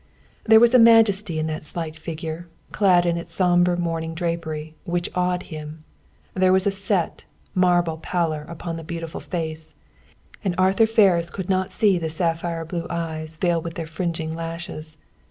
[0.45, 5.11] There was a majesty in that slight figure, clad in its sombre mourning drapery, which
[5.13, 5.83] awed him.
[6.33, 9.75] There was a set, marble pallor upon the beautiful face,
[10.43, 14.97] and Arthur Ferris could not see the sapphire blue eyes veiled with their fringing lashes.